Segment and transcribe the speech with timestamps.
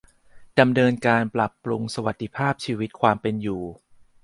[0.59, 3.61] ดำเนินการปรับปรุงสวัสดิภาพชีวิต ความเป็นอยู่